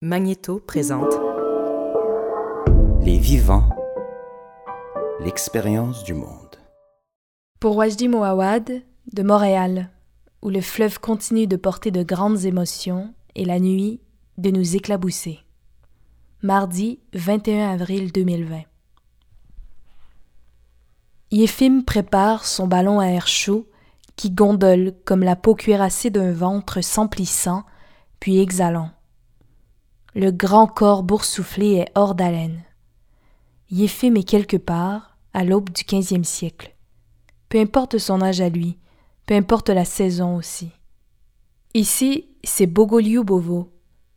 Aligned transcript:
Magnéto 0.00 0.60
présente 0.60 1.12
Les 3.00 3.18
vivants, 3.18 3.68
l'expérience 5.18 6.04
du 6.04 6.14
monde. 6.14 6.54
Pour 7.58 7.76
Wajdi 7.76 8.06
Mouawad, 8.06 8.84
de 9.12 9.22
Montréal, 9.24 9.90
où 10.40 10.50
le 10.50 10.60
fleuve 10.60 11.00
continue 11.00 11.48
de 11.48 11.56
porter 11.56 11.90
de 11.90 12.04
grandes 12.04 12.44
émotions 12.44 13.12
et 13.34 13.44
la 13.44 13.58
nuit 13.58 14.00
de 14.36 14.52
nous 14.52 14.76
éclabousser. 14.76 15.40
Mardi 16.42 17.00
21 17.14 17.72
avril 17.72 18.12
2020. 18.12 18.60
Yéfim 21.32 21.82
prépare 21.84 22.46
son 22.46 22.68
ballon 22.68 23.00
à 23.00 23.06
air 23.06 23.26
chaud 23.26 23.68
qui 24.14 24.30
gondole 24.30 24.94
comme 25.04 25.24
la 25.24 25.34
peau 25.34 25.56
cuirassée 25.56 26.10
d'un 26.10 26.30
ventre 26.30 26.82
s'emplissant 26.82 27.64
puis 28.20 28.38
exhalant. 28.38 28.92
Le 30.14 30.30
grand 30.30 30.66
corps 30.66 31.02
boursouflé 31.02 31.74
est 31.74 31.92
hors 31.94 32.14
d'haleine. 32.14 32.62
Yéphim 33.70 34.14
est 34.14 34.24
quelque 34.28 34.56
part, 34.56 35.18
à 35.34 35.44
l'aube 35.44 35.70
du 35.70 35.84
quinzième 35.84 36.24
siècle. 36.24 36.74
Peu 37.50 37.60
importe 37.60 37.98
son 37.98 38.22
âge 38.22 38.40
à 38.40 38.48
lui, 38.48 38.78
peu 39.26 39.34
importe 39.34 39.68
la 39.68 39.84
saison 39.84 40.36
aussi. 40.36 40.70
Ici, 41.74 42.26
c'est 42.42 42.66
Bogoliou 42.66 43.22
Bovo, 43.22 43.70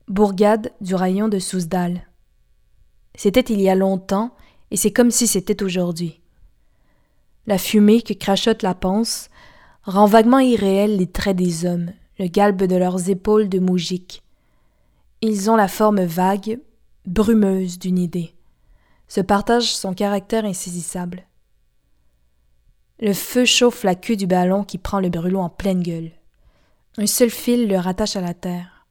bourgade 0.08 0.72
du 0.80 0.96
rayon 0.96 1.28
de 1.28 1.40
Souzdal. 1.40 2.08
C'était 3.16 3.42
il 3.42 3.60
y 3.60 3.70
a 3.70 3.76
longtemps, 3.76 4.34
et 4.72 4.78
c'est 4.78 4.94
comme 4.94 5.12
si 5.12 5.28
c'était 5.28 5.62
aujourd'hui. 5.62 6.22
La 7.48 7.58
fumée 7.58 8.02
que 8.02 8.14
crachote 8.14 8.64
la 8.64 8.76
panse 8.76 9.30
rend 9.84 10.06
vaguement 10.06 10.40
irréels 10.40 10.96
les 10.96 11.08
traits 11.08 11.36
des 11.36 11.66
hommes, 11.66 11.92
le 12.18 12.28
galbe 12.28 12.64
de 12.64 12.76
leurs 12.78 13.10
épaules 13.10 13.50
de 13.50 13.60
moujik, 13.60 14.24
ils 15.22 15.50
ont 15.50 15.56
la 15.56 15.68
forme 15.68 16.04
vague, 16.04 16.60
brumeuse 17.06 17.80
d'une 17.80 18.00
idée, 18.00 18.36
se 19.08 19.22
partagent 19.22 19.74
son 19.74 19.94
caractère 19.94 20.46
insaisissable. 20.46 21.28
Le 23.00 23.14
feu 23.14 23.46
chauffe 23.46 23.84
la 23.84 23.96
queue 23.96 24.16
du 24.16 24.28
ballon 24.28 24.64
qui 24.64 24.78
prend 24.78 25.00
le 25.00 25.10
brûlot 25.10 25.40
en 25.40 25.50
pleine 25.50 25.82
gueule. 25.82 26.12
Un 26.98 27.08
seul 27.08 27.30
fil 27.30 27.68
le 27.68 27.78
rattache 27.78 28.16
à 28.16 28.22
la 28.22 28.34
terre. 28.34 28.86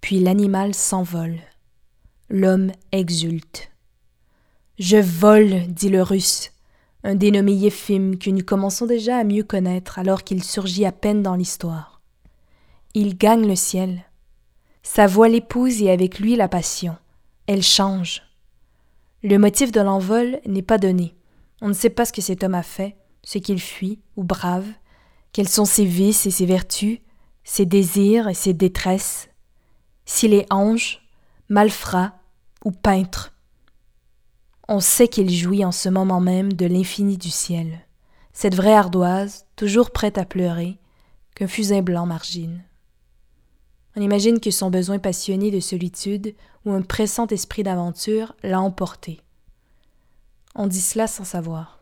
Puis 0.00 0.20
l'animal 0.20 0.74
s'envole. 0.74 1.38
L'homme 2.28 2.70
exulte. 2.92 3.70
Je 4.78 4.96
vole, 4.96 5.66
dit 5.68 5.88
le 5.88 6.02
russe, 6.02 6.52
un 7.04 7.14
dénommé 7.14 7.52
Yéphim 7.52 8.16
que 8.18 8.30
nous 8.30 8.44
commençons 8.44 8.86
déjà 8.86 9.18
à 9.18 9.24
mieux 9.24 9.44
connaître 9.44 9.98
alors 9.98 10.24
qu'il 10.24 10.42
surgit 10.42 10.86
à 10.86 10.92
peine 10.92 11.22
dans 11.22 11.34
l'histoire. 11.34 12.02
Il 12.94 13.16
gagne 13.16 13.46
le 13.46 13.56
ciel. 13.56 14.04
Sa 14.84 15.08
voix 15.08 15.28
l'épouse 15.28 15.82
et 15.82 15.90
avec 15.90 16.20
lui 16.20 16.36
la 16.36 16.46
passion. 16.46 16.96
Elle 17.48 17.62
change. 17.62 18.22
Le 19.24 19.38
motif 19.38 19.72
de 19.72 19.80
l'envol 19.80 20.40
n'est 20.46 20.62
pas 20.62 20.78
donné. 20.78 21.16
On 21.60 21.68
ne 21.68 21.72
sait 21.72 21.90
pas 21.90 22.04
ce 22.04 22.12
que 22.12 22.20
cet 22.20 22.44
homme 22.44 22.54
a 22.54 22.62
fait, 22.62 22.94
ce 23.24 23.38
qu'il 23.38 23.60
fuit 23.60 23.98
ou 24.16 24.22
brave, 24.22 24.68
quels 25.32 25.48
sont 25.48 25.64
ses 25.64 25.86
vices 25.86 26.26
et 26.26 26.30
ses 26.30 26.46
vertus, 26.46 27.00
ses 27.42 27.66
désirs 27.66 28.28
et 28.28 28.34
ses 28.34 28.52
détresses, 28.52 29.28
s'il 30.04 30.34
est 30.34 30.46
ange, 30.52 31.00
malfrat 31.48 32.12
ou 32.64 32.70
peintre. 32.70 33.32
On 34.68 34.80
sait 34.80 35.08
qu'il 35.08 35.30
jouit 35.30 35.64
en 35.64 35.72
ce 35.72 35.88
moment 35.88 36.20
même 36.20 36.52
de 36.52 36.66
l'infini 36.66 37.16
du 37.16 37.30
ciel, 37.30 37.80
cette 38.32 38.54
vraie 38.54 38.74
ardoise, 38.74 39.46
toujours 39.56 39.90
prête 39.90 40.18
à 40.18 40.24
pleurer, 40.24 40.78
qu'un 41.34 41.48
fusain 41.48 41.82
blanc 41.82 42.06
margine. 42.06 42.62
On 43.96 44.00
imagine 44.00 44.40
que 44.40 44.50
son 44.50 44.70
besoin 44.70 44.98
passionné 44.98 45.50
de 45.50 45.60
solitude 45.60 46.34
ou 46.64 46.72
un 46.72 46.82
pressant 46.82 47.26
esprit 47.28 47.62
d'aventure 47.62 48.34
l'a 48.42 48.60
emporté. 48.60 49.20
On 50.54 50.66
dit 50.66 50.80
cela 50.80 51.06
sans 51.06 51.24
savoir. 51.24 51.80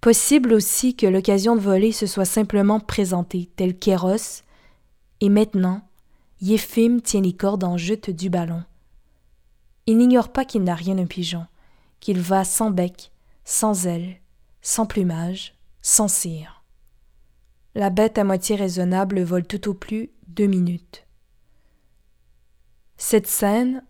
Possible 0.00 0.52
aussi 0.52 0.96
que 0.96 1.06
l'occasion 1.06 1.56
de 1.56 1.60
voler 1.60 1.92
se 1.92 2.06
soit 2.06 2.24
simplement 2.24 2.80
présentée, 2.80 3.50
tel 3.56 3.78
Kéros, 3.78 4.42
et 5.20 5.28
maintenant, 5.28 5.82
Yéphim 6.40 7.00
tient 7.00 7.20
les 7.20 7.34
cordes 7.34 7.64
en 7.64 7.76
jute 7.76 8.08
du 8.08 8.30
ballon. 8.30 8.62
Il 9.86 9.98
n'ignore 9.98 10.32
pas 10.32 10.44
qu'il 10.46 10.64
n'a 10.64 10.74
rien 10.74 10.94
d'un 10.94 11.06
pigeon, 11.06 11.46
qu'il 12.00 12.18
va 12.18 12.44
sans 12.44 12.70
bec, 12.70 13.12
sans 13.44 13.86
aile, 13.86 14.16
sans 14.62 14.86
plumage, 14.86 15.54
sans 15.82 16.08
cire. 16.08 16.59
La 17.74 17.90
bête 17.90 18.18
à 18.18 18.24
moitié 18.24 18.56
raisonnable 18.56 19.22
vole 19.22 19.46
tout 19.46 19.68
au 19.68 19.74
plus 19.74 20.10
deux 20.26 20.46
minutes. 20.46 21.06
Cette 22.96 23.28
scène, 23.28 23.84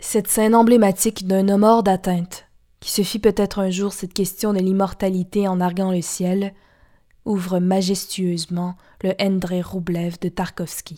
cette 0.00 0.28
scène 0.28 0.54
emblématique 0.54 1.26
d'un 1.26 1.48
homme 1.48 1.62
hors 1.62 1.82
d'atteinte, 1.82 2.48
qui 2.80 2.90
se 2.90 3.02
fit 3.02 3.20
peut-être 3.20 3.60
un 3.60 3.70
jour 3.70 3.92
cette 3.92 4.12
question 4.12 4.52
de 4.52 4.58
l'immortalité 4.58 5.46
en 5.46 5.60
arguant 5.60 5.92
le 5.92 6.02
ciel, 6.02 6.52
ouvre 7.24 7.60
majestueusement 7.60 8.76
le 9.02 9.14
André 9.20 9.62
Roublev 9.62 10.18
de 10.20 10.28
Tarkovsky. 10.28 10.96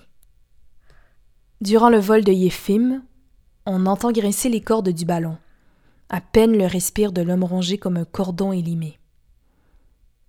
Durant 1.61 1.91
le 1.91 1.99
vol 1.99 2.25
de 2.25 2.33
Yéphim, 2.33 3.03
on 3.67 3.87
entend 3.87 4.13
grincer 4.13 4.49
les 4.49 4.61
cordes 4.61 4.89
du 4.89 5.05
ballon. 5.05 5.37
À 6.09 6.23
peine 6.23 6.57
le 6.57 6.67
respire 6.67 7.13
de 7.13 7.21
l'homme 7.21 7.45
rongé 7.45 7.77
comme 7.77 7.99
un 7.99 8.05
cordon 8.05 8.53
élimé. 8.53 8.99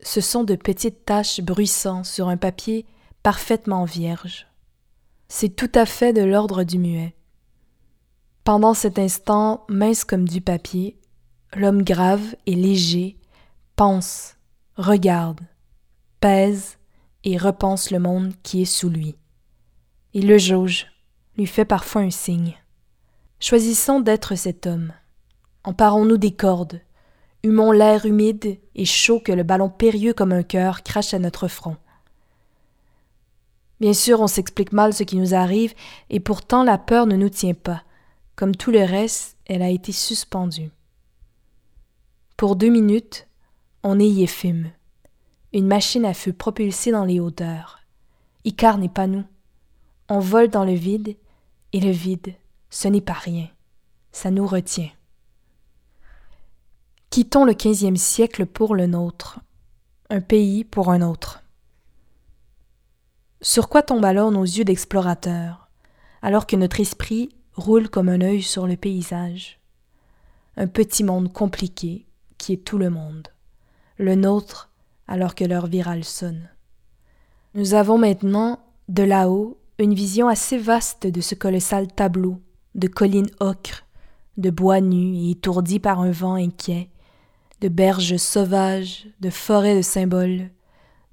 Ce 0.01 0.21
sont 0.21 0.43
de 0.43 0.55
petites 0.55 1.05
taches 1.05 1.41
bruissant 1.41 2.03
sur 2.03 2.29
un 2.29 2.37
papier 2.37 2.85
parfaitement 3.23 3.85
vierge. 3.85 4.47
C'est 5.27 5.55
tout 5.55 5.71
à 5.75 5.85
fait 5.85 6.13
de 6.13 6.21
l'ordre 6.21 6.63
du 6.63 6.79
muet. 6.79 7.15
Pendant 8.43 8.73
cet 8.73 8.97
instant, 8.97 9.65
mince 9.69 10.03
comme 10.03 10.27
du 10.27 10.41
papier, 10.41 10.97
l'homme 11.53 11.83
grave 11.83 12.35
et 12.45 12.55
léger 12.55 13.17
pense, 13.75 14.37
regarde, 14.75 15.41
pèse 16.19 16.77
et 17.23 17.37
repense 17.37 17.91
le 17.91 17.99
monde 17.99 18.33
qui 18.43 18.61
est 18.61 18.65
sous 18.65 18.89
lui. 18.89 19.15
Il 20.13 20.27
le 20.27 20.37
jauge, 20.37 20.87
lui 21.37 21.45
fait 21.45 21.65
parfois 21.65 22.01
un 22.01 22.09
signe. 22.09 22.55
Choisissons 23.39 23.99
d'être 23.99 24.35
cet 24.35 24.65
homme. 24.65 24.93
Emparons-nous 25.63 26.17
des 26.17 26.31
cordes, 26.31 26.81
humons 27.43 27.71
l'air 27.71 28.05
humide 28.05 28.59
et 28.75 28.85
chaud 28.85 29.19
que 29.19 29.31
le 29.31 29.43
ballon 29.43 29.69
périlleux 29.69 30.13
comme 30.13 30.31
un 30.31 30.43
cœur 30.43 30.83
crache 30.83 31.13
à 31.13 31.19
notre 31.19 31.47
front. 31.47 31.77
Bien 33.79 33.93
sûr, 33.93 34.19
on 34.19 34.27
s'explique 34.27 34.73
mal 34.73 34.93
ce 34.93 35.03
qui 35.03 35.15
nous 35.15 35.33
arrive, 35.33 35.73
et 36.09 36.19
pourtant 36.19 36.63
la 36.63 36.77
peur 36.77 37.05
ne 37.05 37.15
nous 37.15 37.29
tient 37.29 37.53
pas. 37.53 37.83
Comme 38.35 38.55
tout 38.55 38.71
le 38.71 38.83
reste, 38.83 39.37
elle 39.45 39.61
a 39.61 39.69
été 39.69 39.91
suspendue. 39.91 40.69
Pour 42.35 42.55
deux 42.55 42.69
minutes, 42.69 43.27
on 43.83 43.99
est 43.99 44.07
Yéphim, 44.07 44.71
une 45.53 45.67
machine 45.67 46.05
à 46.05 46.13
feu 46.13 46.33
propulsée 46.33 46.91
dans 46.91 47.05
les 47.05 47.19
hauteurs. 47.19 47.79
Icar 48.43 48.77
n'est 48.77 48.89
pas 48.89 49.07
nous. 49.07 49.23
On 50.09 50.19
vole 50.19 50.49
dans 50.49 50.65
le 50.65 50.73
vide, 50.73 51.15
et 51.71 51.79
le 51.79 51.91
vide, 51.91 52.33
ce 52.69 52.87
n'est 52.87 53.01
pas 53.01 53.13
rien. 53.13 53.47
Ça 54.11 54.31
nous 54.31 54.45
retient. 54.47 54.89
Quittons 57.19 57.43
le 57.43 57.53
quinzième 57.53 57.97
siècle 57.97 58.45
pour 58.45 58.75
le 58.75 58.87
nôtre, 58.87 59.41
un 60.09 60.21
pays 60.21 60.63
pour 60.63 60.89
un 60.89 61.01
autre. 61.01 61.43
Sur 63.41 63.67
quoi 63.67 63.81
tombent 63.81 64.05
alors 64.05 64.31
nos 64.31 64.45
yeux 64.45 64.63
d'explorateurs, 64.63 65.67
alors 66.21 66.47
que 66.47 66.55
notre 66.55 66.79
esprit 66.79 67.27
roule 67.55 67.89
comme 67.89 68.07
un 68.07 68.21
œil 68.21 68.41
sur 68.41 68.67
le 68.67 68.77
paysage? 68.77 69.59
Un 70.55 70.67
petit 70.67 71.03
monde 71.03 71.33
compliqué 71.33 72.07
qui 72.37 72.53
est 72.53 72.63
tout 72.63 72.77
le 72.77 72.89
monde, 72.89 73.27
le 73.97 74.15
nôtre 74.15 74.71
alors 75.05 75.35
que 75.35 75.43
l'heure 75.43 75.67
virale 75.67 76.05
sonne. 76.05 76.47
Nous 77.53 77.73
avons 77.73 77.97
maintenant, 77.97 78.61
de 78.87 79.03
là-haut, 79.03 79.59
une 79.77 79.93
vision 79.93 80.29
assez 80.29 80.57
vaste 80.57 81.05
de 81.05 81.19
ce 81.19 81.35
colossal 81.35 81.87
tableau, 81.87 82.39
de 82.75 82.87
collines 82.87 83.31
ocres, 83.41 83.83
de 84.37 84.49
bois 84.49 84.79
nus 84.79 85.17
et 85.17 85.31
étourdis 85.31 85.81
par 85.81 85.99
un 85.99 86.11
vent 86.11 86.35
inquiet, 86.35 86.89
de 87.61 87.67
berges 87.67 88.17
sauvages, 88.17 89.07
de 89.19 89.29
forêts 89.29 89.75
de 89.75 89.81
symboles, 89.81 90.49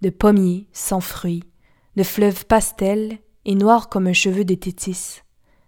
de 0.03 0.11
pommiers 0.11 0.69
sans 0.73 1.01
fruits, 1.01 1.45
de 1.97 2.03
fleuves 2.03 2.47
pastels 2.47 3.19
et 3.45 3.55
noirs 3.55 3.89
comme 3.89 4.07
un 4.07 4.13
cheveu 4.13 4.45
de 4.45 4.55
tétis, 4.55 5.23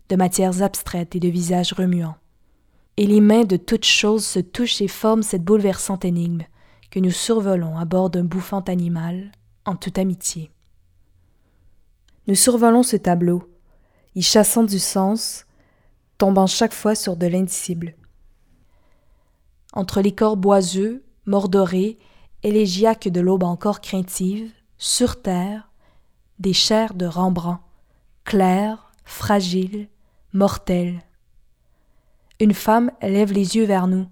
de 0.09 0.17
matières 0.17 0.63
abstraites 0.63 1.17
et 1.17 1.21
de 1.21 1.29
visages 1.29 1.73
remuants. 1.73 2.17
Et 2.97 3.07
les 3.07 3.21
mains 3.21 3.45
de 3.45 3.57
toutes 3.57 3.85
choses 3.85 4.27
se 4.27 4.41
touchent 4.41 4.81
et 4.81 4.89
forment 4.89 5.23
cette 5.23 5.45
bouleversante 5.45 6.05
énigme 6.05 6.43
que 6.91 7.01
nous 7.01 7.11
survolons 7.11 7.79
à 7.79 7.85
bord 7.85 8.11
d'un 8.11 8.25
bouffant 8.25 8.61
animal, 8.61 9.33
en 9.65 9.77
toute 9.77 9.99
amitié. 9.99 10.51
Nous 12.27 12.35
survolons 12.35 12.83
ce 12.83 12.97
tableau, 12.97 13.51
y 14.15 14.23
chassant 14.23 14.65
du 14.65 14.79
sens, 14.79 15.47
tombant 16.17 16.47
chaque 16.47 16.75
fois 16.75 16.95
sur 16.95 17.17
de 17.17 17.27
l'indicible. 17.27 17.95
Entre 19.73 20.01
les 20.01 20.13
corps 20.13 20.37
boiseux, 20.37 21.05
mordorés, 21.27 21.99
élégiaques 22.43 23.09
de 23.09 23.21
l'aube 23.21 23.45
encore 23.45 23.81
craintive, 23.81 24.51
sur 24.79 25.21
terre, 25.21 25.71
des 26.39 26.53
chairs 26.53 26.95
de 26.95 27.07
Rembrandt, 27.07 27.61
claires, 28.25 28.93
fragiles, 29.05 29.89
mortelle. 30.33 31.03
Une 32.41 32.55
femme 32.55 32.93
lève 33.03 33.33
les 33.33 33.57
yeux 33.57 33.65
vers 33.65 33.89
nous. 33.89 34.07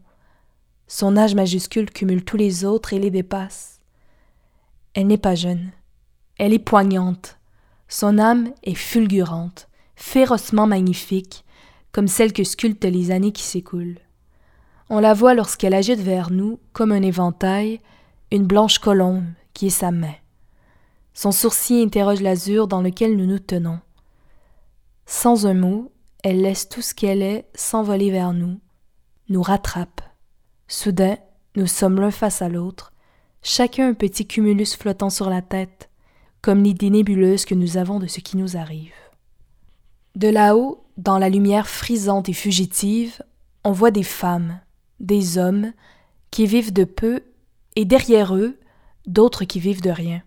Son 0.88 1.16
âge 1.16 1.34
majuscule 1.34 1.90
cumule 1.90 2.24
tous 2.24 2.36
les 2.36 2.64
autres 2.64 2.92
et 2.92 2.98
les 2.98 3.10
dépasse. 3.10 3.80
Elle 4.94 5.06
n'est 5.06 5.18
pas 5.18 5.34
jeune. 5.34 5.70
Elle 6.38 6.52
est 6.52 6.58
poignante. 6.58 7.38
Son 7.88 8.18
âme 8.18 8.52
est 8.64 8.74
fulgurante, 8.74 9.68
férocement 9.94 10.66
magnifique, 10.66 11.44
comme 11.92 12.08
celle 12.08 12.32
que 12.32 12.44
sculptent 12.44 12.84
les 12.84 13.10
années 13.10 13.32
qui 13.32 13.42
s'écoulent. 13.42 14.00
On 14.88 15.00
la 15.00 15.14
voit 15.14 15.34
lorsqu'elle 15.34 15.74
agite 15.74 16.00
vers 16.00 16.30
nous, 16.30 16.60
comme 16.72 16.92
un 16.92 17.02
éventail, 17.02 17.80
une 18.30 18.46
blanche 18.46 18.78
colombe 18.78 19.24
qui 19.52 19.66
est 19.66 19.70
sa 19.70 19.90
main. 19.90 20.14
Son 21.12 21.32
sourcil 21.32 21.82
interroge 21.82 22.20
l'azur 22.20 22.68
dans 22.68 22.82
lequel 22.82 23.16
nous 23.16 23.26
nous 23.26 23.38
tenons. 23.38 23.80
Sans 25.06 25.46
un 25.46 25.54
mot, 25.54 25.90
elle 26.22 26.42
laisse 26.42 26.68
tout 26.68 26.82
ce 26.82 26.94
qu'elle 26.94 27.22
est 27.22 27.46
s'envoler 27.54 28.10
vers 28.10 28.32
nous, 28.32 28.60
nous 29.28 29.42
rattrape. 29.42 30.02
Soudain, 30.68 31.16
nous 31.56 31.66
sommes 31.66 32.00
l'un 32.00 32.10
face 32.10 32.42
à 32.42 32.48
l'autre, 32.48 32.92
chacun 33.42 33.88
un 33.88 33.94
petit 33.94 34.26
cumulus 34.26 34.76
flottant 34.76 35.10
sur 35.10 35.30
la 35.30 35.42
tête, 35.42 35.88
comme 36.42 36.62
l'idée 36.62 36.90
nébuleuse 36.90 37.44
que 37.44 37.54
nous 37.54 37.76
avons 37.76 37.98
de 37.98 38.06
ce 38.06 38.20
qui 38.20 38.36
nous 38.36 38.56
arrive. 38.56 38.92
De 40.14 40.28
là-haut, 40.28 40.84
dans 40.96 41.18
la 41.18 41.28
lumière 41.28 41.66
frisante 41.66 42.28
et 42.28 42.34
fugitive, 42.34 43.22
on 43.64 43.72
voit 43.72 43.90
des 43.90 44.02
femmes, 44.02 44.60
des 45.00 45.38
hommes, 45.38 45.72
qui 46.30 46.46
vivent 46.46 46.72
de 46.72 46.84
peu, 46.84 47.22
et 47.76 47.84
derrière 47.84 48.34
eux, 48.34 48.58
d'autres 49.06 49.44
qui 49.44 49.60
vivent 49.60 49.82
de 49.82 49.90
rien. 49.90 50.22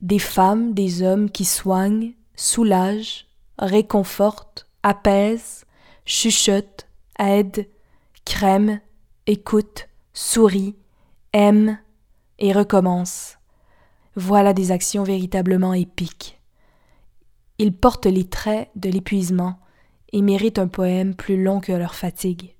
Des 0.00 0.18
femmes, 0.18 0.72
des 0.72 1.02
hommes 1.02 1.30
qui 1.30 1.44
soignent, 1.44 2.14
soulagent, 2.34 3.26
réconfortent, 3.58 4.66
apaisent, 4.82 5.66
chuchotent, 6.06 6.86
aident, 7.18 7.66
crèment, 8.24 8.80
écoutent, 9.26 9.88
sourient, 10.14 10.76
aiment 11.32 11.78
et 12.38 12.52
recommencent. 12.52 13.36
Voilà 14.16 14.52
des 14.52 14.72
actions 14.72 15.04
véritablement 15.04 15.74
épiques. 15.74 16.40
Ils 17.58 17.74
portent 17.74 18.06
les 18.06 18.28
traits 18.28 18.70
de 18.74 18.88
l'épuisement 18.88 19.60
et 20.12 20.22
méritent 20.22 20.58
un 20.58 20.68
poème 20.68 21.14
plus 21.14 21.42
long 21.42 21.60
que 21.60 21.72
leur 21.72 21.94
fatigue. 21.94 22.54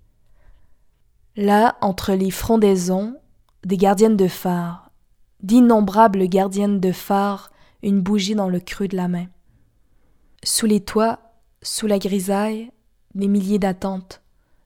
Là, 1.40 1.78
entre 1.80 2.12
les 2.12 2.30
frondaisons, 2.30 3.16
des 3.64 3.78
gardiennes 3.78 4.18
de 4.18 4.28
phare, 4.28 4.90
d'innombrables 5.42 6.28
gardiennes 6.28 6.80
de 6.80 6.92
phare, 6.92 7.50
une 7.82 8.02
bougie 8.02 8.34
dans 8.34 8.50
le 8.50 8.60
creux 8.60 8.88
de 8.88 8.96
la 8.96 9.08
main. 9.08 9.26
Sous 10.44 10.66
les 10.66 10.82
toits, 10.82 11.18
sous 11.62 11.86
la 11.86 11.98
grisaille, 11.98 12.70
des 13.14 13.26
milliers 13.26 13.58
d'attentes, 13.58 14.20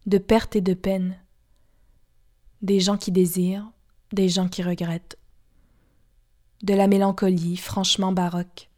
de 0.07 0.19
pertes 0.19 0.57
et 0.57 0.61
de 0.61 0.75
peines. 0.75 1.17
Des 2.61 2.81
gens 2.81 2.97
qui 2.97 3.13
désirent, 3.13 3.71
des 4.13 4.29
gens 4.29 4.49
qui 4.49 4.65
regrettent. 4.65 5.17
De 6.65 6.75
la 6.75 6.89
mélancolie 6.89 7.57
franchement 7.57 8.11
baroque. 8.11 8.69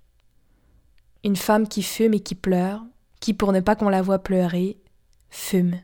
Une 1.25 1.37
femme 1.37 1.67
qui 1.67 1.83
fume 1.83 2.13
et 2.13 2.21
qui 2.21 2.35
pleure, 2.35 2.85
qui, 3.21 3.33
pour 3.33 3.53
ne 3.53 3.61
pas 3.61 3.75
qu'on 3.75 3.89
la 3.89 4.03
voie 4.03 4.19
pleurer, 4.19 4.77
fume. 5.31 5.81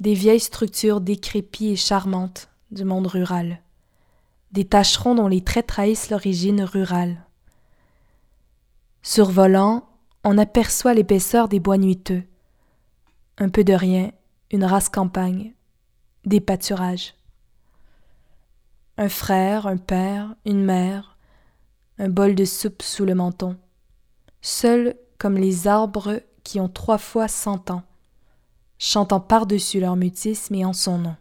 Des 0.00 0.12
vieilles 0.12 0.40
structures 0.40 1.00
décrépies 1.00 1.70
et 1.70 1.76
charmantes 1.76 2.50
du 2.70 2.84
monde 2.84 3.06
rural. 3.06 3.62
Des 4.52 4.66
tâcherons 4.66 5.14
dont 5.14 5.26
les 5.26 5.42
traits 5.42 5.68
trahissent 5.68 6.10
l'origine 6.10 6.62
rurale. 6.62 7.24
Survolant, 9.02 9.88
on 10.22 10.36
aperçoit 10.36 10.92
l'épaisseur 10.92 11.48
des 11.48 11.60
bois 11.60 11.78
nuiteux. 11.78 12.24
Un 13.38 13.48
peu 13.48 13.64
de 13.64 13.72
rien, 13.72 14.12
une 14.50 14.64
race 14.64 14.90
campagne, 14.90 15.54
des 16.26 16.40
pâturages. 16.40 17.14
Un 18.98 19.08
frère, 19.08 19.66
un 19.66 19.78
père, 19.78 20.34
une 20.44 20.62
mère, 20.62 21.16
un 21.98 22.10
bol 22.10 22.34
de 22.34 22.44
soupe 22.44 22.82
sous 22.82 23.06
le 23.06 23.14
menton, 23.14 23.56
seuls 24.42 24.94
comme 25.16 25.36
les 25.36 25.66
arbres 25.66 26.20
qui 26.44 26.60
ont 26.60 26.68
trois 26.68 26.98
fois 26.98 27.28
cent 27.28 27.70
ans, 27.70 27.82
chantant 28.78 29.20
par-dessus 29.20 29.80
leur 29.80 29.96
mutisme 29.96 30.54
et 30.54 30.64
en 30.64 30.72
son 30.72 30.98
nom. 30.98 31.16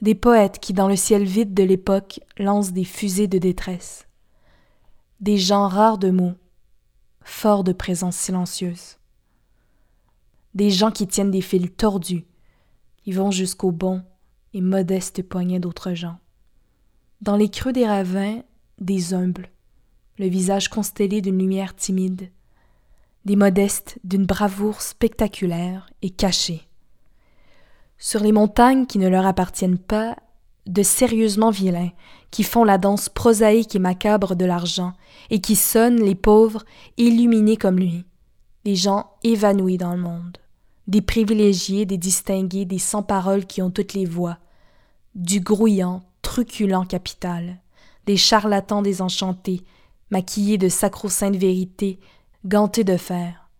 Des 0.00 0.14
poètes 0.14 0.58
qui, 0.60 0.72
dans 0.72 0.88
le 0.88 0.96
ciel 0.96 1.24
vide 1.24 1.54
de 1.54 1.62
l'époque, 1.62 2.20
lancent 2.38 2.72
des 2.72 2.84
fusées 2.84 3.28
de 3.28 3.38
détresse 3.38 4.06
des 5.20 5.36
gens 5.36 5.68
rares 5.68 5.98
de 5.98 6.10
mots, 6.10 6.34
forts 7.22 7.62
de 7.62 7.72
présence 7.72 8.16
silencieuse. 8.16 8.96
Des 10.54 10.70
gens 10.70 10.90
qui 10.90 11.06
tiennent 11.06 11.30
des 11.30 11.42
fils 11.42 11.70
tordus, 11.76 12.24
qui 12.96 13.12
vont 13.12 13.30
jusqu'au 13.30 13.70
bon 13.70 14.02
et 14.54 14.62
modeste 14.62 15.22
poignet 15.22 15.60
d'autres 15.60 15.92
gens. 15.92 16.18
Dans 17.20 17.36
les 17.36 17.50
creux 17.50 17.72
des 17.72 17.86
ravins, 17.86 18.42
des 18.78 19.12
humbles, 19.12 19.50
le 20.18 20.26
visage 20.26 20.68
constellé 20.68 21.20
d'une 21.20 21.38
lumière 21.38 21.76
timide, 21.76 22.30
des 23.24 23.36
modestes 23.36 23.98
d'une 24.04 24.26
bravoure 24.26 24.80
spectaculaire 24.80 25.90
et 26.02 26.10
cachée. 26.10 26.66
Sur 27.98 28.20
les 28.20 28.32
montagnes 28.32 28.86
qui 28.86 28.98
ne 28.98 29.08
leur 29.08 29.26
appartiennent 29.26 29.78
pas, 29.78 30.16
de 30.66 30.82
sérieusement 30.82 31.50
vilains, 31.50 31.90
qui 32.30 32.44
font 32.44 32.64
la 32.64 32.78
danse 32.78 33.08
prosaïque 33.08 33.74
et 33.74 33.80
macabre 33.80 34.36
de 34.36 34.44
l'argent, 34.44 34.92
et 35.30 35.40
qui 35.40 35.56
sonnent 35.56 36.02
les 36.02 36.14
pauvres 36.14 36.64
illuminés 36.96 37.56
comme 37.56 37.78
lui, 37.78 38.04
des 38.64 38.76
gens 38.76 39.10
évanouis 39.22 39.78
dans 39.78 39.92
le 39.92 40.00
monde, 40.00 40.38
des 40.86 41.02
privilégiés, 41.02 41.86
des 41.86 41.98
distingués, 41.98 42.64
des 42.64 42.78
sans-paroles 42.78 43.46
qui 43.46 43.62
ont 43.62 43.70
toutes 43.70 43.94
les 43.94 44.06
voix, 44.06 44.38
du 45.14 45.40
grouillant, 45.40 46.02
truculent 46.22 46.86
capital, 46.88 47.58
des 48.06 48.16
charlatans 48.16 48.82
désenchantés, 48.82 49.62
maquillés 50.10 50.58
de 50.58 50.68
sacro-sainte 50.68 51.36
vérité, 51.36 51.98
gantés 52.44 52.84
de 52.84 52.96
fer. 52.96 53.50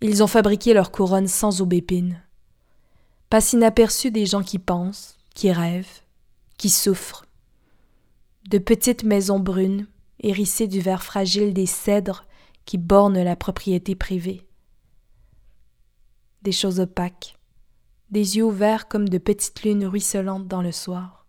Ils 0.00 0.22
ont 0.22 0.26
fabriqué 0.26 0.74
leur 0.74 0.90
couronne 0.90 1.28
sans 1.28 1.60
aubépine. 1.60 2.20
Passe 3.30 3.52
inaperçu 3.52 4.10
des 4.10 4.26
gens 4.26 4.42
qui 4.42 4.58
pensent, 4.58 5.16
qui 5.34 5.52
rêvent, 5.52 6.02
qui 6.58 6.70
souffrent. 6.70 7.24
De 8.50 8.58
petites 8.58 9.04
maisons 9.04 9.38
brunes, 9.38 9.86
hérissées 10.20 10.66
du 10.66 10.80
verre 10.80 11.02
fragile 11.02 11.54
des 11.54 11.66
cèdres 11.66 12.26
qui 12.64 12.78
bornent 12.78 13.22
la 13.22 13.36
propriété 13.36 13.94
privée. 13.94 14.46
Des 16.42 16.52
choses 16.52 16.80
opaques, 16.80 17.36
des 18.10 18.36
yeux 18.36 18.44
ouverts 18.44 18.88
comme 18.88 19.08
de 19.08 19.18
petites 19.18 19.62
lunes 19.62 19.86
ruisselantes 19.86 20.46
dans 20.46 20.62
le 20.62 20.72
soir. 20.72 21.26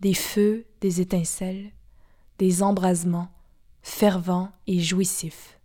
Des 0.00 0.14
feux, 0.14 0.66
des 0.80 1.00
étincelles, 1.00 1.70
des 2.38 2.62
embrasements, 2.62 3.30
fervents 3.86 4.50
et 4.66 4.80
jouissifs. 4.80 5.58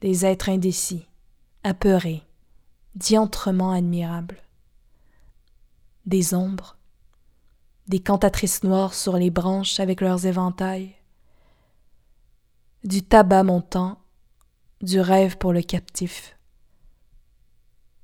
Des 0.00 0.24
êtres 0.24 0.48
indécis, 0.48 1.04
apeurés, 1.62 2.22
diantrement 2.94 3.72
admirables. 3.72 4.40
Des 6.06 6.32
ombres, 6.32 6.78
des 7.88 7.98
cantatrices 7.98 8.62
noires 8.62 8.94
sur 8.94 9.18
les 9.18 9.30
branches 9.30 9.78
avec 9.80 10.00
leurs 10.00 10.24
éventails, 10.24 10.94
du 12.82 13.02
tabac 13.02 13.42
montant, 13.42 13.98
du 14.80 15.00
rêve 15.00 15.36
pour 15.36 15.52
le 15.52 15.62
captif, 15.62 16.38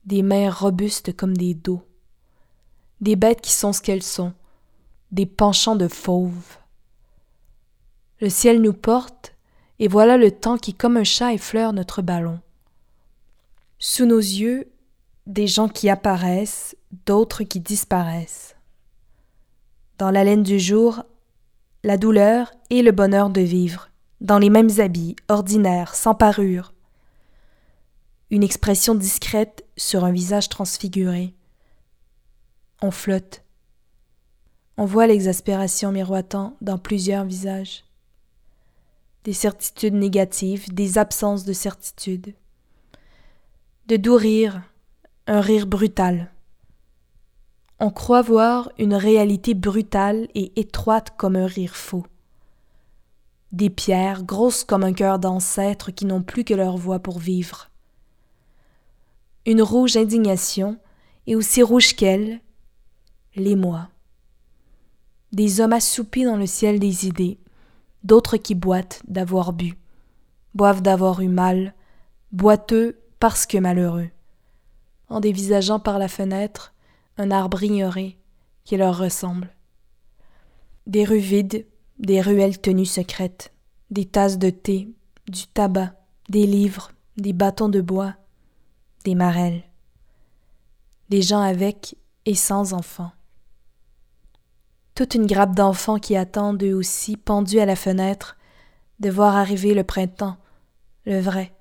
des 0.05 0.23
mères 0.23 0.61
robustes 0.61 1.17
comme 1.17 1.37
des 1.37 1.55
dos, 1.55 1.87
des 3.01 3.17
bêtes 3.17 3.41
qui 3.41 3.53
sont 3.53 3.73
ce 3.73 3.81
qu'elles 3.81 4.03
sont, 4.03 4.35
des 5.13 5.25
penchants 5.25 5.77
de 5.77 5.89
fauves. 5.89 6.59
Le 8.23 8.31
ciel 8.31 8.63
nous 8.63 8.73
porte, 8.73 9.35
et 9.79 9.89
voilà 9.89 10.17
le 10.17 10.31
temps 10.31 10.57
qui, 10.57 10.73
comme 10.73 10.97
un 10.97 11.05
chat, 11.05 11.35
effleure 11.35 11.75
notre 11.75 12.01
ballon. 12.01 12.41
Sous 13.79 14.07
nos 14.07 14.19
yeux, 14.19 14.73
des 15.27 15.47
gens 15.47 15.69
qui 15.69 15.91
apparaissent, 15.91 16.75
d'autres 17.05 17.43
qui 17.43 17.61
disparaissent 17.61 18.57
dans 20.03 20.11
la 20.11 20.25
laine 20.25 20.43
du 20.43 20.59
jour, 20.59 21.05
la 21.85 21.97
douleur 21.97 22.53
et 22.71 22.83
le 22.83 22.91
bonheur 22.91 23.31
de 23.31 23.41
vivre, 23.41 23.89
dans 24.21 24.41
les 24.41 24.51
mêmes 24.51 24.81
habits, 24.81 25.15
ordinaires, 25.29 25.95
sans 25.95 26.17
parure. 26.17 26.73
Une 28.31 28.43
expression 28.43 28.97
discrète 28.97 29.65
sur 29.77 30.05
un 30.05 30.11
visage 30.11 30.49
transfiguré. 30.49 31.35
On 32.81 32.91
flotte. 32.91 33.45
On 34.77 34.87
voit 34.87 35.07
l'exaspération 35.07 35.93
miroitant 35.93 36.57
dans 36.61 36.79
plusieurs 36.79 37.25
visages. 37.25 37.85
Des 39.25 39.33
certitudes 39.33 39.95
négatives, 39.95 40.73
des 40.73 40.99
absences 40.99 41.45
de 41.45 41.53
certitude. 41.53 42.35
De 43.87 43.97
doux 43.97 44.17
rires, 44.17 44.63
un 45.27 45.41
rire 45.41 45.67
brutal 45.67 46.33
on 47.83 47.91
croit 47.91 48.23
voir 48.23 48.71
une 48.79 48.95
réalité 48.95 49.55
brutale 49.55 50.29
et 50.37 50.53
étroite 50.55 51.17
comme 51.17 51.35
un 51.35 51.47
rire 51.47 51.75
faux. 51.75 52.07
des 53.51 53.71
pierres 53.71 54.23
grosses 54.23 54.63
comme 54.63 54.85
un 54.85 54.93
cœur 54.93 55.19
d'ancêtres 55.19 55.91
qui 55.91 56.05
n'ont 56.05 56.23
plus 56.23 56.45
que 56.45 56.55
leur 56.55 56.77
voix 56.77 57.01
pour 57.01 57.19
vivre. 57.19 57.71
Une 59.47 59.63
rouge 59.63 59.97
indignation, 59.97 60.79
et 61.27 61.35
aussi 61.35 61.61
rouge 61.61 61.97
qu'elle, 61.97 62.41
l'émoi. 63.35 63.89
Des 65.33 65.61
hommes 65.61 65.73
assoupis 65.73 66.23
dans 66.23 66.37
le 66.37 66.47
ciel 66.47 66.79
des 66.79 67.09
idées, 67.09 67.41
d'autres 68.05 68.37
qui 68.37 68.55
boitent 68.55 69.03
d'avoir 69.07 69.53
bu, 69.53 69.79
boivent 70.55 70.83
d'avoir 70.83 71.21
eu 71.21 71.29
mal, 71.29 71.75
boiteux 72.33 73.01
parce 73.19 73.47
que 73.47 73.59
malheureux, 73.59 74.11
en 75.09 75.21
dévisageant 75.21 75.81
par 75.81 75.99
la 75.99 76.09
fenêtre 76.09 76.75
un 77.19 77.31
arbre 77.31 77.63
ignoré 77.63 78.19
qui 78.65 78.77
leur 78.77 78.99
ressemble. 78.99 79.55
Des 80.87 81.05
rues 81.05 81.19
vides, 81.19 81.67
des 81.99 82.21
ruelles 82.21 82.61
tenues 82.61 82.87
secrètes, 82.87 83.53
des 83.91 84.07
tasses 84.07 84.39
de 84.39 84.51
thé, 84.51 84.89
du 85.29 85.47
tabac, 85.47 85.95
des 86.29 86.47
livres, 86.47 86.93
des 87.17 87.33
bâtons 87.33 87.69
de 87.69 87.81
bois, 87.81 88.15
des 89.05 89.15
marelles. 89.15 89.63
Des 91.09 91.23
gens 91.23 91.41
avec 91.41 91.97
et 92.25 92.35
sans 92.35 92.73
enfants. 92.73 93.13
Toute 94.95 95.15
une 95.15 95.27
grappe 95.27 95.55
d'enfants 95.55 95.99
qui 95.99 96.17
attendent 96.17 96.63
eux 96.63 96.75
aussi, 96.75 97.17
pendus 97.17 97.61
à 97.61 97.67
la 97.67 97.77
fenêtre, 97.77 98.37
de 99.01 99.11
voir 99.11 99.37
arriver 99.37 99.75
le 99.75 99.85
printemps, 99.85 100.37
le 101.07 101.21
vrai. 101.21 101.53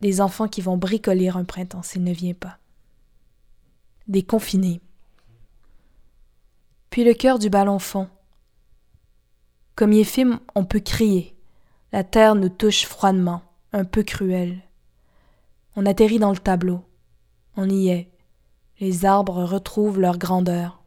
Des 0.00 0.20
enfants 0.20 0.48
qui 0.48 0.60
vont 0.60 0.76
bricoler 0.76 1.28
un 1.28 1.44
printemps 1.44 1.82
s'il 1.82 2.04
ne 2.04 2.12
vient 2.12 2.34
pas. 2.34 2.58
Des 4.08 4.22
confinés. 4.22 4.80
Puis 6.90 7.04
le 7.04 7.14
cœur 7.14 7.38
du 7.38 7.48
ballon 7.48 7.78
fond, 7.78 8.08
comme 9.74 9.92
Yéphim, 9.92 10.38
on 10.54 10.64
peut 10.64 10.78
crier. 10.78 11.34
La 11.90 12.04
terre 12.04 12.36
nous 12.36 12.48
touche 12.48 12.86
froidement, 12.86 13.42
un 13.72 13.84
peu 13.84 14.04
cruelle. 14.04 14.60
On 15.74 15.84
atterrit 15.84 16.20
dans 16.20 16.30
le 16.30 16.38
tableau. 16.38 16.84
On 17.56 17.68
y 17.68 17.88
est. 17.88 18.08
Les 18.78 19.04
arbres 19.04 19.42
retrouvent 19.42 19.98
leur 19.98 20.16
grandeur. 20.16 20.83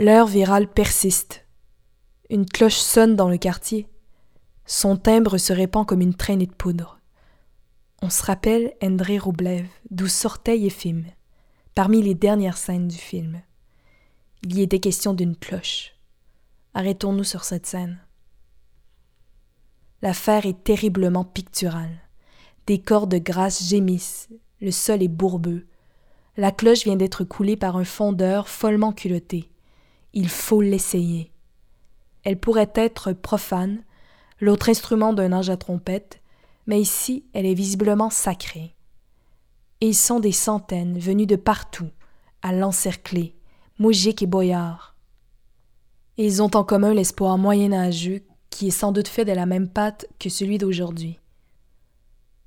L'heure 0.00 0.28
virale 0.28 0.68
persiste. 0.68 1.44
Une 2.30 2.46
cloche 2.46 2.76
sonne 2.76 3.16
dans 3.16 3.28
le 3.28 3.36
quartier. 3.36 3.88
Son 4.64 4.96
timbre 4.96 5.38
se 5.38 5.52
répand 5.52 5.84
comme 5.84 6.00
une 6.00 6.14
traînée 6.14 6.46
de 6.46 6.54
poudre. 6.54 7.00
On 8.00 8.08
se 8.08 8.22
rappelle 8.22 8.74
André 8.80 9.18
Roublev, 9.18 9.66
d'où 9.90 10.06
sortait 10.06 10.56
Yéphim, 10.56 11.02
parmi 11.74 12.00
les 12.00 12.14
dernières 12.14 12.58
scènes 12.58 12.86
du 12.86 12.96
film. 12.96 13.42
Il 14.44 14.56
y 14.56 14.62
était 14.62 14.78
question 14.78 15.14
d'une 15.14 15.34
cloche. 15.34 15.96
Arrêtons-nous 16.74 17.24
sur 17.24 17.42
cette 17.42 17.66
scène. 17.66 17.98
L'affaire 20.00 20.46
est 20.46 20.62
terriblement 20.62 21.24
picturale. 21.24 21.98
Des 22.68 22.78
corps 22.78 23.08
de 23.08 23.18
grâce 23.18 23.64
gémissent, 23.64 24.28
le 24.60 24.70
sol 24.70 25.02
est 25.02 25.08
bourbeux. 25.08 25.66
La 26.36 26.52
cloche 26.52 26.84
vient 26.84 26.94
d'être 26.94 27.24
coulée 27.24 27.56
par 27.56 27.76
un 27.76 27.84
fondeur 27.84 28.48
follement 28.48 28.92
culotté. 28.92 29.50
Il 30.12 30.28
faut 30.28 30.60
l'essayer. 30.60 31.32
Elle 32.24 32.38
pourrait 32.38 32.72
être 32.74 33.12
profane, 33.12 33.82
l'autre 34.40 34.68
instrument 34.68 35.12
d'un 35.12 35.32
ange 35.32 35.50
à 35.50 35.56
trompette, 35.56 36.20
mais 36.66 36.80
ici 36.80 37.24
elle 37.32 37.46
est 37.46 37.54
visiblement 37.54 38.10
sacrée. 38.10 38.74
Et 39.80 39.88
ils 39.88 39.94
sont 39.94 40.20
des 40.20 40.32
centaines 40.32 40.98
venus 40.98 41.26
de 41.26 41.36
partout, 41.36 41.90
à 42.42 42.52
l'encercler, 42.52 43.36
moujiks 43.78 44.22
et 44.22 44.26
boyards. 44.26 44.96
Et 46.16 46.26
ils 46.26 46.42
ont 46.42 46.50
en 46.54 46.64
commun 46.64 46.94
l'espoir 46.94 47.38
moyenâgeux 47.38 48.22
qui 48.50 48.68
est 48.68 48.72
sans 48.72 48.92
doute 48.92 49.08
fait 49.08 49.24
de 49.24 49.32
la 49.32 49.46
même 49.46 49.68
pâte 49.68 50.06
que 50.18 50.28
celui 50.28 50.58
d'aujourd'hui. 50.58 51.18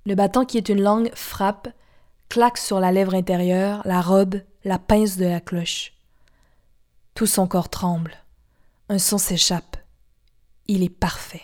Le 0.06 0.16
bâton 0.16 0.46
qui 0.46 0.58
est 0.58 0.70
une 0.70 0.82
langue 0.82 1.12
frappe, 1.14 1.70
claque 2.28 2.58
sur 2.58 2.80
la 2.80 2.92
lèvre 2.92 3.14
intérieure, 3.14 3.82
la 3.86 4.02
robe, 4.02 4.42
la 4.64 4.80
pince 4.80 5.18
de 5.18 5.26
la 5.26 5.40
cloche. 5.40 5.94
Tout 7.22 7.28
son 7.28 7.46
corps 7.46 7.70
tremble. 7.70 8.16
Un 8.90 8.98
son 8.98 9.20
s'échappe. 9.20 9.78
Il 10.66 10.82
est 10.82 10.90
parfait. 10.90 11.44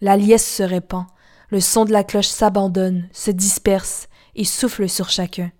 La 0.00 0.16
liesse 0.16 0.50
se 0.50 0.62
répand, 0.62 1.04
le 1.50 1.60
son 1.60 1.84
de 1.84 1.92
la 1.92 2.04
cloche 2.04 2.28
s'abandonne, 2.28 3.06
se 3.12 3.30
disperse 3.30 4.08
et 4.34 4.46
souffle 4.46 4.88
sur 4.88 5.10
chacun. 5.10 5.52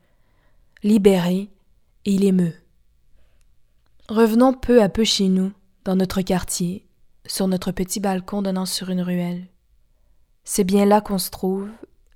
Libéré, 0.82 1.50
il 2.06 2.25
émeut. 2.25 2.54
Revenons 4.08 4.54
peu 4.54 4.82
à 4.82 4.88
peu 4.88 5.04
chez 5.04 5.28
nous, 5.28 5.52
dans 5.85 5.97
notre 5.97 6.23
quartier, 6.23 6.87
sur 7.26 7.49
notre 7.49 7.70
petit 7.70 8.00
balcon 8.00 8.40
donnant 8.40 8.64
sur 8.64 8.88
une 8.88 9.02
ruelle. 9.02 9.47
C'est 10.44 10.64
bien 10.64 10.87
là 10.87 11.02
qu'on 11.02 11.18
se 11.18 11.28
trouve, 11.28 11.68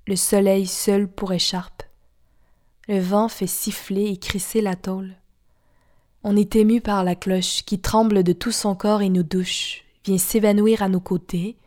le 0.07 0.15
soleil 0.15 0.65
seul 0.65 1.07
pour 1.07 1.31
écharpe. 1.31 1.83
Le 2.87 2.99
vent 2.99 3.27
fait 3.27 3.45
siffler 3.45 4.05
et 4.05 4.17
crisser 4.17 4.61
la 4.61 4.75
tôle. 4.75 5.13
On 6.25 6.37
est 6.37 6.55
ému 6.55 6.79
par 6.79 7.03
la 7.03 7.15
cloche 7.15 7.63
qui 7.65 7.79
tremble 7.79 8.23
de 8.23 8.31
tout 8.31 8.53
son 8.53 8.75
corps 8.75 9.01
et 9.01 9.09
nous 9.09 9.23
douche, 9.23 9.83
vient 10.05 10.17
s'évanouir 10.17 10.81
à 10.81 10.87
nos 10.87 11.01
côtés, 11.01 11.57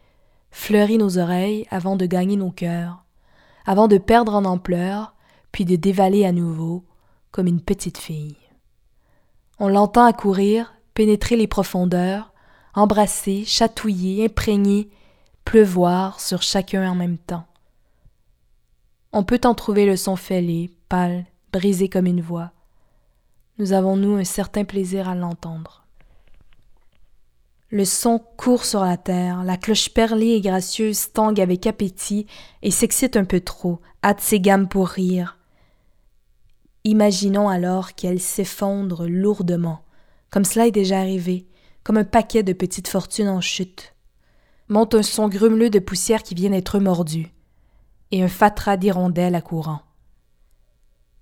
fleurit 0.51 0.97
nos 0.97 1.19
oreilles 1.19 1.67
avant 1.71 1.97
de 1.97 2.07
gagner 2.07 2.37
nos 2.37 2.51
cœurs, 2.51 3.05
avant 3.67 3.87
de 3.87 3.99
perdre 3.99 4.35
en 4.35 4.47
ampleur, 4.47 5.15
puis 5.53 5.67
de 5.67 5.77
dévaler 5.77 6.25
à 6.25 6.33
nouveau, 6.33 6.85
comme 7.33 7.47
une 7.47 7.61
petite 7.61 7.99
fille. 7.99 8.37
On 9.59 9.69
l'entend 9.69 10.07
accourir, 10.07 10.75
pénétrer 10.95 11.37
les 11.37 11.47
profondeurs, 11.47 12.33
embrasser, 12.75 13.45
chatouiller, 13.45 14.25
imprégner, 14.25 14.89
pleuvoir 15.45 16.19
sur 16.19 16.41
chacun 16.41 16.91
en 16.91 16.95
même 16.95 17.19
temps. 17.19 17.45
On 19.13 19.23
peut 19.23 19.41
en 19.45 19.55
trouver 19.55 19.85
le 19.85 19.97
son 19.97 20.17
fêlé, 20.17 20.71
pâle, 20.89 21.27
brisé 21.53 21.91
comme 21.91 22.07
une 22.07 22.23
voix. 22.23 22.53
Nous 23.59 23.73
avons, 23.73 23.97
nous, 23.97 24.17
un 24.17 24.25
certain 24.25 24.65
plaisir 24.65 25.09
à 25.09 25.15
l'entendre. 25.15 25.87
Le 27.71 27.85
son 27.85 28.19
court 28.19 28.65
sur 28.65 28.85
la 28.85 28.97
terre, 28.97 29.43
la 29.45 29.57
cloche 29.57 29.89
perlée 29.89 30.33
et 30.35 30.41
gracieuse 30.41 31.11
tangue 31.13 31.41
avec 31.41 31.67
appétit 31.67 32.27
et 32.63 32.71
s'excite 32.71 33.17
un 33.17 33.25
peu 33.25 33.41
trop, 33.41 33.81
hâte 34.05 34.21
ses 34.21 34.41
gammes 34.41 34.69
pour 34.69 34.89
rire. 34.89 35.37
Imaginons 36.85 37.49
alors 37.49 37.95
qu'elle 37.95 38.21
s'effondre 38.21 39.09
lourdement, 39.09 39.81
comme 40.31 40.45
cela 40.45 40.69
est 40.69 40.73
déjà 40.73 41.01
arrivé, 41.01 41.47
comme 41.83 41.97
un 41.97 42.05
paquet 42.05 42.45
de 42.45 42.53
petites 42.53 42.89
fortunes 42.89 43.29
en 43.29 43.41
chute. 43.41 43.95
Monte 44.69 44.95
un 44.95 45.03
son 45.03 45.29
grumeleux 45.29 45.71
de 45.71 45.81
poussière 45.81 46.23
qui 46.23 46.37
vient 46.37 46.51
d'être 46.51 46.79
mordu, 46.79 47.33
et 48.13 48.23
un 48.23 48.29
fatras 48.29 48.77
d'hirondelles 48.77 49.35
à 49.35 49.41
courant. 49.41 49.81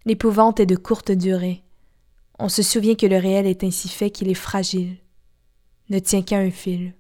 L'épouvante 0.05 0.61
est 0.61 0.67
de 0.67 0.77
courte 0.77 1.11
durée. 1.11 1.64
On 2.39 2.49
se 2.49 2.63
souvient 2.63 2.95
que 2.95 3.07
le 3.07 3.17
réel 3.17 3.47
est 3.47 3.65
ainsi 3.65 3.89
fait 3.89 4.11
qu'il 4.11 4.29
est 4.29 4.35
fragile, 4.35 4.97
ne 5.91 5.99
tient 5.99 6.23
qu'à 6.23 6.39
un 6.39 6.51
fil. 6.51 6.95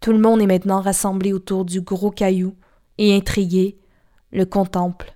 Tout 0.00 0.12
le 0.12 0.18
monde 0.18 0.40
est 0.40 0.46
maintenant 0.46 0.80
rassemblé 0.80 1.32
autour 1.32 1.64
du 1.64 1.80
gros 1.80 2.10
caillou, 2.10 2.54
et 2.98 3.14
intrigué, 3.14 3.78
le 4.32 4.44
contemple. 4.44 5.14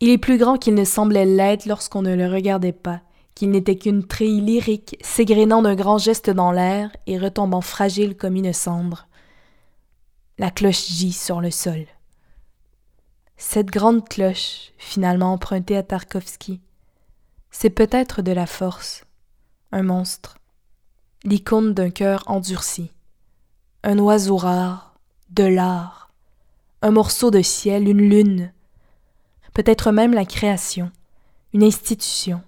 Il 0.00 0.10
est 0.10 0.18
plus 0.18 0.38
grand 0.38 0.56
qu'il 0.56 0.74
ne 0.74 0.84
semblait 0.84 1.26
l'être 1.26 1.66
lorsqu'on 1.66 2.02
ne 2.02 2.14
le 2.14 2.26
regardait 2.26 2.72
pas, 2.72 3.00
qu'il 3.34 3.50
n'était 3.50 3.76
qu'une 3.76 4.06
treille 4.06 4.40
lyrique 4.40 4.96
s'égrénant 5.02 5.62
d'un 5.62 5.74
grand 5.74 5.98
geste 5.98 6.30
dans 6.30 6.52
l'air 6.52 6.90
et 7.06 7.18
retombant 7.18 7.60
fragile 7.60 8.16
comme 8.16 8.36
une 8.36 8.52
cendre. 8.52 9.08
La 10.38 10.50
cloche 10.50 10.86
gît 10.88 11.12
sur 11.12 11.40
le 11.40 11.50
sol. 11.50 11.86
Cette 13.36 13.70
grande 13.70 14.08
cloche, 14.08 14.72
finalement 14.78 15.32
empruntée 15.32 15.76
à 15.76 15.82
Tarkovsky, 15.82 16.60
c'est 17.56 17.70
peut-être 17.70 18.20
de 18.20 18.32
la 18.32 18.46
force, 18.46 19.04
un 19.70 19.84
monstre, 19.84 20.38
l'icône 21.22 21.72
d'un 21.72 21.88
cœur 21.88 22.24
endurci, 22.26 22.90
un 23.84 23.96
oiseau 24.00 24.36
rare, 24.36 24.96
de 25.30 25.44
l'art, 25.44 26.10
un 26.82 26.90
morceau 26.90 27.30
de 27.30 27.42
ciel, 27.42 27.88
une 27.88 28.10
lune, 28.10 28.52
peut-être 29.52 29.92
même 29.92 30.14
la 30.14 30.24
création, 30.24 30.90
une 31.52 31.62
institution, 31.62 32.42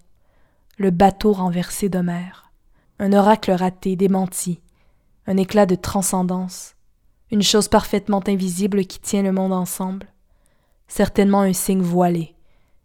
le 0.77 0.91
bateau 0.91 1.33
renversé 1.33 1.89
d'Homère, 1.89 2.51
un 2.99 3.13
oracle 3.13 3.53
raté, 3.53 3.95
démenti, 3.95 4.61
un 5.29 5.37
éclat 5.37 5.67
de 5.67 5.77
transcendance, 5.77 6.75
une 7.31 7.43
chose 7.43 7.69
parfaitement 7.69 8.23
invisible 8.27 8.85
qui 8.85 8.99
tient 8.99 9.23
le 9.23 9.33
monde 9.33 9.53
ensemble, 9.53 10.09
certainement 10.89 11.43
un 11.43 11.53
signe 11.53 11.81
voilé, 11.81 12.35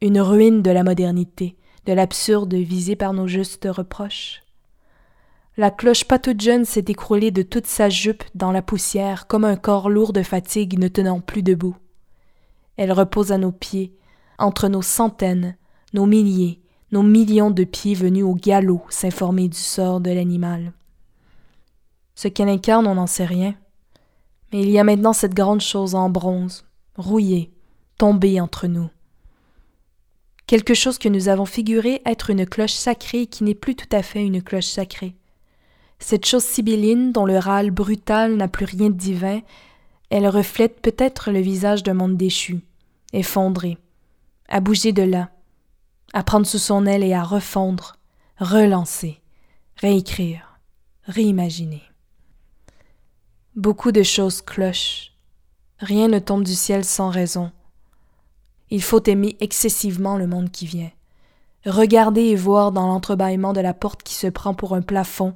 une 0.01 0.21
ruine 0.21 0.61
de 0.61 0.69
la 0.69 0.83
modernité, 0.83 1.57
de 1.85 1.93
l'absurde 1.93 2.53
visé 2.53 2.95
par 2.95 3.13
nos 3.13 3.27
justes 3.27 3.67
reproches. 3.69 4.41
La 5.57 5.69
cloche 5.69 6.05
pas 6.05 6.19
toute 6.19 6.39
jeune 6.39 6.65
s'est 6.65 6.85
écroulée 6.87 7.31
de 7.31 7.41
toute 7.41 7.67
sa 7.67 7.89
jupe 7.89 8.23
dans 8.35 8.51
la 8.51 8.61
poussière 8.61 9.27
comme 9.27 9.43
un 9.43 9.57
corps 9.57 9.89
lourd 9.89 10.13
de 10.13 10.23
fatigue 10.23 10.79
ne 10.79 10.87
tenant 10.87 11.19
plus 11.19 11.43
debout. 11.43 11.75
Elle 12.77 12.93
repose 12.93 13.31
à 13.31 13.37
nos 13.37 13.51
pieds, 13.51 13.93
entre 14.37 14.69
nos 14.69 14.81
centaines, 14.81 15.55
nos 15.93 16.05
milliers, 16.05 16.61
nos 16.91 17.03
millions 17.03 17.51
de 17.51 17.63
pieds 17.63 17.95
venus 17.95 18.23
au 18.23 18.33
galop 18.33 18.83
s'informer 18.89 19.49
du 19.49 19.57
sort 19.57 19.99
de 19.99 20.11
l'animal. 20.11 20.73
Ce 22.15 22.27
qu'elle 22.27 22.49
incarne, 22.49 22.87
on 22.87 22.95
n'en 22.95 23.07
sait 23.07 23.25
rien. 23.25 23.55
Mais 24.51 24.61
il 24.61 24.69
y 24.69 24.79
a 24.79 24.83
maintenant 24.83 25.13
cette 25.13 25.33
grande 25.33 25.61
chose 25.61 25.95
en 25.95 26.09
bronze, 26.09 26.65
rouillée, 26.95 27.51
tombée 27.97 28.39
entre 28.39 28.67
nous. 28.67 28.89
Quelque 30.51 30.73
chose 30.73 30.97
que 30.97 31.07
nous 31.07 31.29
avons 31.29 31.45
figuré 31.45 32.01
être 32.05 32.29
une 32.29 32.45
cloche 32.45 32.73
sacrée 32.73 33.25
qui 33.25 33.45
n'est 33.45 33.55
plus 33.55 33.73
tout 33.73 33.87
à 33.93 34.03
fait 34.03 34.21
une 34.21 34.43
cloche 34.43 34.65
sacrée. 34.65 35.15
Cette 35.97 36.25
chose 36.25 36.43
sibylline 36.43 37.13
dont 37.13 37.23
le 37.23 37.37
râle 37.37 37.71
brutal 37.71 38.35
n'a 38.35 38.49
plus 38.49 38.65
rien 38.65 38.89
de 38.89 38.97
divin, 38.97 39.39
elle 40.09 40.27
reflète 40.27 40.81
peut-être 40.81 41.31
le 41.31 41.39
visage 41.39 41.83
d'un 41.83 41.93
monde 41.93 42.17
déchu, 42.17 42.59
effondré, 43.13 43.77
à 44.49 44.59
bouger 44.59 44.91
de 44.91 45.03
là, 45.03 45.29
à 46.11 46.21
prendre 46.21 46.45
sous 46.45 46.59
son 46.59 46.85
aile 46.85 47.05
et 47.05 47.13
à 47.13 47.23
refondre, 47.23 47.95
relancer, 48.37 49.21
réécrire, 49.77 50.59
réimaginer. 51.05 51.83
Beaucoup 53.55 53.93
de 53.93 54.03
choses 54.03 54.41
clochent. 54.41 55.13
Rien 55.79 56.09
ne 56.09 56.19
tombe 56.19 56.43
du 56.43 56.55
ciel 56.55 56.83
sans 56.83 57.09
raison. 57.09 57.53
Il 58.71 58.81
faut 58.81 59.03
aimer 59.03 59.37
excessivement 59.41 60.17
le 60.17 60.27
monde 60.27 60.49
qui 60.49 60.65
vient. 60.65 60.91
Regarder 61.65 62.21
et 62.21 62.35
voir 62.35 62.71
dans 62.71 62.87
l'entrebâillement 62.87 63.53
de 63.53 63.61
la 63.61 63.73
porte 63.73 64.01
qui 64.01 64.15
se 64.15 64.27
prend 64.27 64.55
pour 64.55 64.73
un 64.73 64.81
plafond 64.81 65.35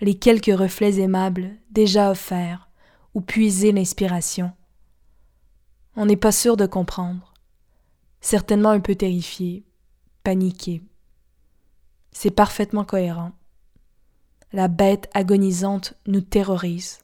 les 0.00 0.14
quelques 0.14 0.56
reflets 0.56 1.00
aimables 1.00 1.50
déjà 1.70 2.10
offerts, 2.10 2.68
ou 3.14 3.20
puiser 3.20 3.72
l'inspiration. 3.72 4.52
On 5.96 6.06
n'est 6.06 6.16
pas 6.16 6.32
sûr 6.32 6.56
de 6.56 6.66
comprendre, 6.66 7.34
certainement 8.20 8.70
un 8.70 8.80
peu 8.80 8.94
terrifié, 8.94 9.64
paniqué. 10.22 10.82
C'est 12.12 12.30
parfaitement 12.30 12.84
cohérent. 12.84 13.32
La 14.52 14.68
bête 14.68 15.10
agonisante 15.14 15.94
nous 16.06 16.20
terrorise. 16.20 17.00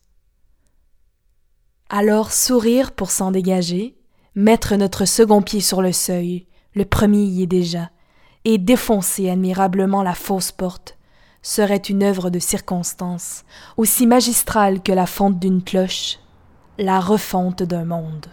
Alors 1.88 2.32
sourire 2.32 2.92
pour 2.92 3.10
s'en 3.10 3.32
dégager, 3.32 3.98
mettre 4.34 4.74
notre 4.74 5.04
second 5.04 5.42
pied 5.42 5.60
sur 5.60 5.80
le 5.80 5.92
seuil, 5.92 6.46
le 6.74 6.84
premier 6.84 7.22
y 7.22 7.42
est 7.42 7.46
déjà, 7.46 7.90
et 8.44 8.58
défoncer 8.58 9.30
admirablement 9.30 10.02
la 10.02 10.14
fausse 10.14 10.52
porte, 10.52 10.98
serait 11.42 11.76
une 11.76 12.02
œuvre 12.02 12.30
de 12.30 12.38
circonstance, 12.38 13.44
aussi 13.76 14.06
magistrale 14.06 14.82
que 14.82 14.92
la 14.92 15.06
fonte 15.06 15.38
d'une 15.38 15.62
cloche, 15.62 16.18
la 16.78 17.00
refonte 17.00 17.62
d'un 17.62 17.84
monde. 17.84 18.26